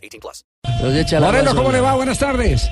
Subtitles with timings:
[0.00, 0.44] 18 plus.
[1.20, 1.94] Moreno, ¿cómo le va?
[1.94, 2.68] Buenas tardes.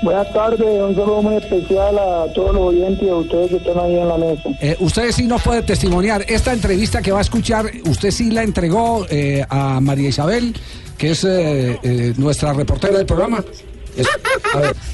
[0.00, 3.78] Buenas tardes, un saludo muy especial a todos los oyentes y a ustedes que están
[3.80, 4.48] ahí en la mesa.
[4.60, 6.24] Eh, usted sí nos puede testimoniar.
[6.28, 10.54] Esta entrevista que va a escuchar, usted sí la entregó eh, a María Isabel,
[10.96, 13.42] que es eh, eh, nuestra reportera del programa.
[13.96, 14.06] Es-
[14.54, 14.76] a ver.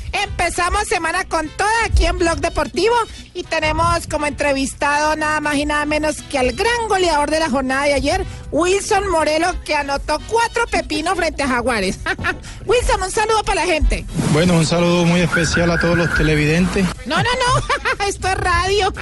[0.45, 2.95] Empezamos semana con toda aquí en Blog Deportivo
[3.33, 7.49] y tenemos como entrevistado nada más y nada menos que al gran goleador de la
[7.49, 11.99] jornada de ayer, Wilson Morelo, que anotó cuatro pepinos frente a Jaguares.
[12.67, 14.05] Wilson, un saludo para la gente.
[14.35, 16.85] Bueno, un saludo muy especial a todos los televidentes.
[17.07, 18.93] No, no, no, esto es radio.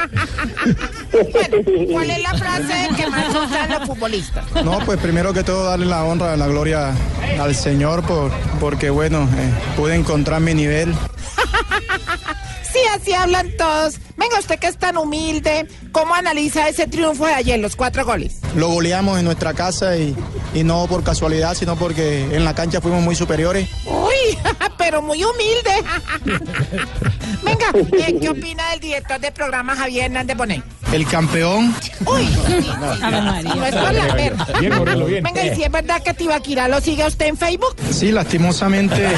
[1.10, 1.56] bueno,
[1.90, 4.44] ¿cuál es la frase que más usan los futbolistas?
[4.64, 6.94] No, pues primero que todo darle la honra, la gloria
[7.40, 10.94] al Señor por, porque bueno, eh, pude encontrar mi nivel.
[12.72, 13.98] Sí, así hablan todos.
[14.16, 18.38] Venga, usted que es tan humilde, ¿cómo analiza ese triunfo de ayer, los cuatro goles?
[18.56, 20.14] Lo goleamos en nuestra casa y,
[20.54, 23.68] y no por casualidad, sino porque en la cancha fuimos muy superiores.
[23.84, 24.38] Uy,
[24.78, 25.84] pero muy humilde.
[27.42, 30.62] Venga, ¿qué, qué opina del director de programa Javier Hernández Bonet?
[30.92, 32.26] El campeón, Uy,
[33.56, 34.34] no es por la ver.
[35.22, 39.08] Venga, y si es verdad que Tibaquira lo sigue a usted en Facebook, sí, lastimosamente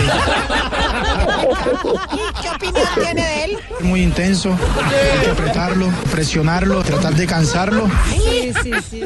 [2.13, 3.59] ¿y qué opinión tiene de él?
[3.81, 4.51] muy intenso.
[4.51, 7.89] Hay que apretarlo, presionarlo, tratar de cansarlo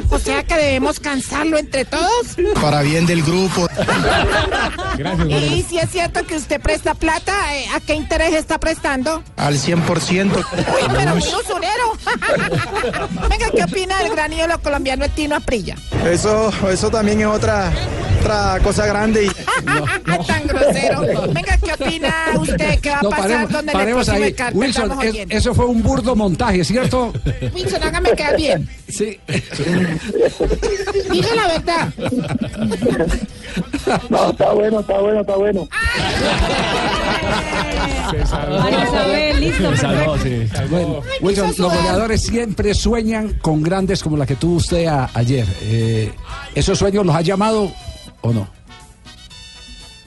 [0.09, 2.35] O sea que debemos cansarlo entre todos.
[2.61, 3.67] para bien del grupo.
[5.27, 9.23] Y si es cierto que usted presta plata, eh, ¿a qué interés está prestando?
[9.37, 10.35] Al 100%.
[10.35, 10.43] Uy,
[10.95, 11.93] pero muy usurero.
[13.29, 15.75] Venga, ¿qué opina del gran ídolo colombiano Tino Aprilla?
[16.05, 17.71] Eso, eso también es otra,
[18.19, 19.25] otra cosa grande.
[19.25, 19.29] Y,
[20.27, 21.01] Tan grosero.
[21.33, 24.35] Venga, ¿qué opina usted que va a No, pasar paremos, donde le paremos ahí.
[24.53, 27.13] Wilson, es- eso fue un burdo montaje, ¿cierto?
[27.53, 28.69] Wilson, hágame quedar bien.
[28.87, 29.19] Sí.
[31.11, 31.93] Diga la verdad.
[34.09, 35.67] No, está bueno, está bueno, está bueno.
[38.61, 39.71] María Isabel, listo.
[40.69, 45.45] Bueno, Wilson, los goleadores siempre sueñan con grandes como la que tuvo usted a- ayer.
[45.61, 46.11] Eh,
[46.55, 47.71] ¿Esos sueños los ha llamado
[48.21, 48.47] o no?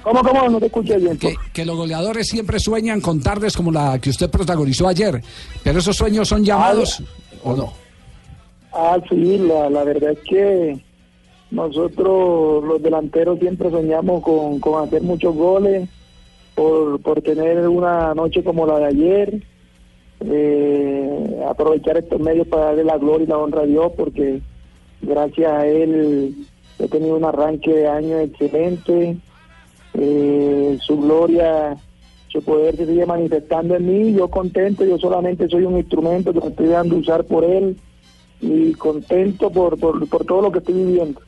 [0.03, 0.49] ¿Cómo, cómo?
[0.49, 1.17] No te escuché bien.
[1.17, 5.23] Que, que los goleadores siempre sueñan con tardes como la que usted protagonizó ayer.
[5.63, 7.03] Pero esos sueños son llamados
[7.45, 7.73] o no.
[8.73, 10.81] Ah, sí, la, la verdad es que
[11.51, 15.89] nosotros los delanteros siempre soñamos con, con hacer muchos goles,
[16.55, 19.43] por, por tener una noche como la de ayer,
[20.21, 24.41] eh, aprovechar estos medios para darle la gloria y la honra a Dios, porque
[25.03, 26.35] gracias a Él
[26.79, 29.17] he tenido un arranque de año excelente,
[29.95, 31.77] eh, su gloria,
[32.29, 36.41] su poder se sigue manifestando en mí, yo contento, yo solamente soy un instrumento que
[36.41, 37.77] me estoy dando usar por Él
[38.41, 41.21] y contento por, por, por todo lo que estoy viviendo.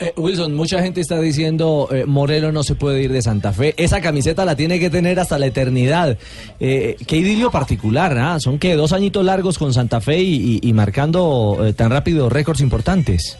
[0.00, 3.74] Eh, Wilson, mucha gente está diciendo eh, Morelo no se puede ir de Santa Fe.
[3.76, 6.18] Esa camiseta la tiene que tener hasta la eternidad.
[6.58, 8.40] Eh, qué idilio particular, ¿ah?
[8.40, 12.28] Son que dos añitos largos con Santa Fe y, y- y marcando eh, tan rápido
[12.28, 13.38] récords importantes.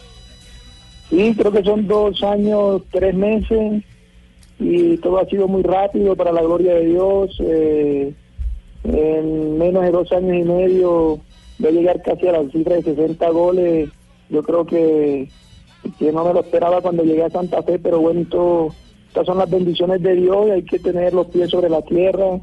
[1.10, 3.82] Sí, creo que son dos años, tres meses
[4.58, 7.36] y todo ha sido muy rápido para la gloria de Dios.
[7.40, 8.14] eh,
[8.84, 11.18] en menos de dos años y medio
[11.58, 13.90] de llegar casi a la cifra de 60 goles.
[14.28, 15.28] Yo creo que,
[15.98, 18.20] que no me lo esperaba cuando llegué a Santa Fe, pero bueno,
[19.08, 22.38] estas son las bendiciones de Dios y hay que tener los pies sobre la tierra,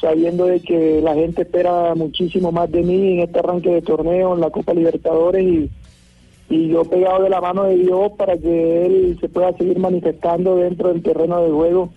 [0.00, 4.34] sabiendo de que la gente espera muchísimo más de mí en este arranque de torneo,
[4.34, 5.70] en la Copa Libertadores y
[6.48, 10.56] y yo pegado de la mano de Dios para que Él se pueda seguir manifestando
[10.56, 11.90] dentro del terreno de juego.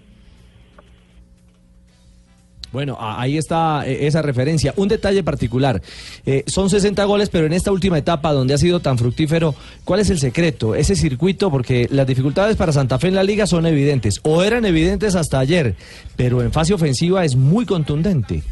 [2.75, 4.74] Bueno, ahí está eh, esa referencia.
[4.75, 5.81] Un detalle particular.
[6.25, 9.56] Eh, son 60 goles, pero en esta última etapa donde ha sido tan fructífero,
[9.86, 10.75] ¿cuál es el secreto?
[10.75, 14.66] Ese circuito, porque las dificultades para Santa Fe en la liga son evidentes, o eran
[14.66, 15.75] evidentes hasta ayer,
[16.18, 18.44] pero en fase ofensiva es muy contundente.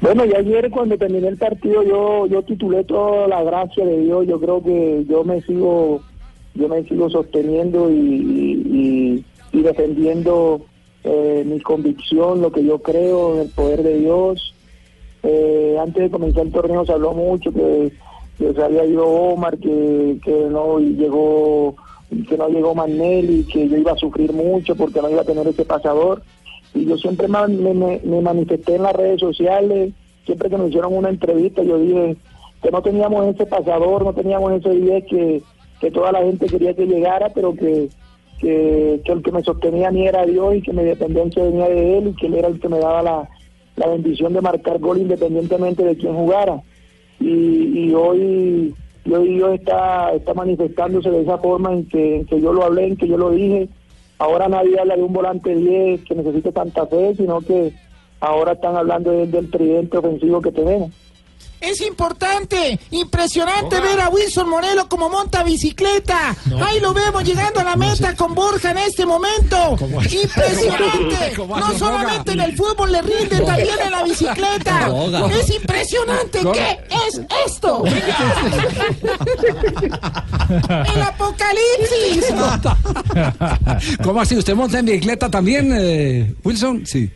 [0.00, 4.26] Bueno, y ayer cuando terminé el partido yo yo titulé toda la gracia de Dios.
[4.26, 6.00] Yo creo que yo me sigo
[6.54, 9.24] yo me sigo sosteniendo y, y-
[9.62, 10.62] defendiendo
[11.04, 14.54] eh, mi convicción, lo que yo creo en el poder de Dios.
[15.22, 17.92] Eh, antes de comenzar el torneo se habló mucho que,
[18.38, 21.74] que se había ido Omar, que, que no llegó
[22.28, 25.24] que no llegó Manel y que yo iba a sufrir mucho porque no iba a
[25.26, 26.22] tener ese pasador.
[26.74, 29.92] Y yo siempre me, me- me manifesté en las redes sociales,
[30.24, 32.16] siempre que nos hicieron una entrevista, yo dije
[32.62, 35.42] que no teníamos ese pasador, no teníamos ese 10 que,
[35.80, 37.88] que toda la gente quería que llegara, pero que,
[38.38, 41.68] que, que el que me sostenía a mí era Dios y que mi dependencia venía
[41.68, 43.28] de Él y que Él era el que me daba la,
[43.76, 46.60] la bendición de marcar gol independientemente de quién jugara.
[47.18, 48.74] Y, y hoy,
[49.10, 52.86] hoy Dios está, está manifestándose de esa forma en que, en que yo lo hablé,
[52.88, 53.68] en que yo lo dije.
[54.20, 57.72] Ahora nadie habla de un volante 10 que necesite tanta fe, sino que
[58.20, 60.90] ahora están hablando de- del tridente ofensivo que tenemos.
[61.60, 66.34] Es importante, impresionante ver a Wilson Morelo como monta bicicleta.
[66.64, 69.76] Ahí lo vemos llegando a la meta con Borja en este momento.
[69.78, 71.32] Impresionante.
[71.36, 74.88] ¿Cómo No solamente en el fútbol le rinde, también en la bicicleta.
[75.38, 76.40] Es impresionante.
[76.52, 76.78] ¿Qué
[77.08, 77.84] es esto?
[80.94, 82.34] El apocalipsis.
[84.02, 84.36] ¿Cómo así?
[84.36, 86.86] ¿Usted monta en bicicleta también, eh, Wilson?
[86.86, 87.10] Sí.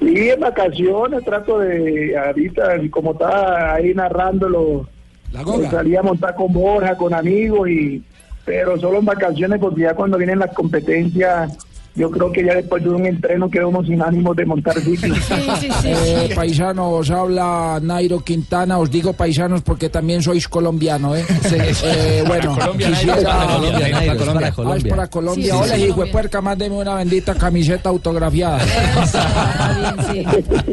[0.00, 4.88] Y en vacaciones trato de, ahorita, como está ahí narrándolo,
[5.32, 5.70] La goga.
[5.70, 8.02] salí a montar con Borja, con amigos, y
[8.44, 11.56] pero solo en vacaciones, porque ya cuando vienen las competencias,
[11.94, 15.14] yo creo que ya después de un entreno queda uno sin ánimo de montar ciclo.
[15.16, 15.88] Sí, sí, sí.
[15.88, 18.78] Eh, paisanos, habla Nairo Quintana.
[18.78, 21.24] Os digo paisanos porque también sois colombiano, ¿eh?
[21.82, 24.34] Eh, bueno, quisiera- Es para Colombia, Nairo, Nairo, es Colombia.
[24.34, 24.90] para Ah, es Colombia.
[24.96, 25.44] para Colombia.
[25.44, 26.12] Sí, sí, Hola, sí, hijo de Colombia.
[26.12, 28.58] puerca, mándeme una bendita camiseta autografiada.
[28.62, 30.72] Está bien, sí.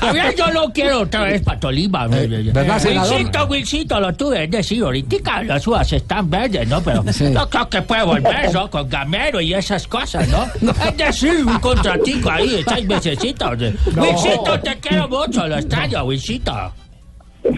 [0.00, 2.06] A ver, yo lo quiero otra vez para Tolima.
[2.08, 3.14] ¿verdad, senador?
[3.16, 6.80] Wilsito, Wilsito, lo tuve, es decir, ahorita las uvas están verdes, ¿no?
[6.82, 8.70] Pero no creo que puede volver, ¿no?
[8.70, 10.46] Con Gamero y esas cosas, ¿no?
[10.88, 13.58] Es decir, un contratico ahí seis mesecitos.
[13.96, 16.72] Wilsito, te quiero mucho, lo extraño, Wilsito.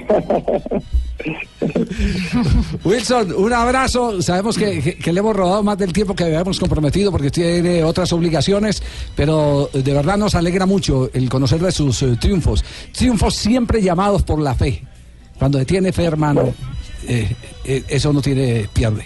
[2.85, 4.20] Wilson, un abrazo.
[4.23, 7.82] Sabemos que, que- que le hemos robado más del tiempo que habíamos comprometido porque tiene
[7.85, 8.82] otras obligaciones,
[9.17, 12.64] pero de verdad nos alegra mucho el conocer de sus eh, triunfos.
[12.93, 14.82] Triunfos siempre llamados por la fe.
[15.38, 16.52] Cuando tiene fe, hermano,
[17.06, 19.05] eh, eh, eso no tiene pierde.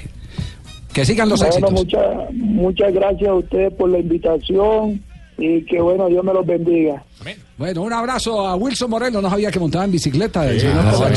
[0.98, 1.72] Que sigan los Bueno, éxitos.
[1.72, 5.00] muchas muchas gracias a ustedes por la invitación
[5.38, 7.04] y que bueno, Dios me los bendiga.
[7.58, 9.20] Bueno, un abrazo a Wilson Moreno.
[9.20, 10.46] No sabía que montaba en bicicleta.
[10.92, 11.08] Copa.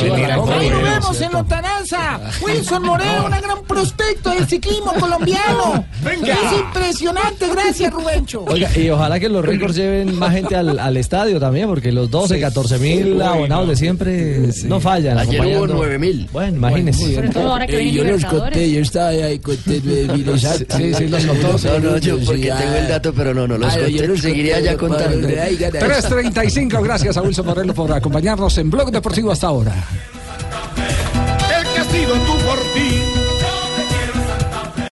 [0.57, 2.19] Ahí lo vemos en Lontananza.
[2.41, 5.85] Wilson Moreno, un gran prospecto del ciclismo colombiano.
[6.03, 7.45] Es impresionante.
[7.47, 8.43] Gracias, Rubencho.
[8.47, 12.09] Oiga, y ojalá que los récords lleven más gente al, al estadio también, porque los
[12.09, 15.19] 12, 14 mil abonados de siempre no fallan.
[15.19, 15.75] Ayer hubo acompañando.
[15.75, 16.29] 9000.
[16.33, 17.13] Bueno, imagínense.
[17.15, 20.75] Sobre todo ahora que Eh, yo los conté, yo estaba ahí, conté mil exactos.
[20.75, 21.57] Sí, sí, los contó.
[21.79, 22.57] No, no, yo Sí, porque ah.
[22.57, 24.07] tengo el dato, pero no, no los Ah, yo conté.
[24.07, 25.27] los Seguiría ya contando.
[25.27, 26.79] padre, ay, gana.
[26.79, 29.73] 3.35, gracias a Wilson Moreno por acompañarnos en Blog Deportivo hasta ahora.
[30.77, 33.00] El ha sido tu fortín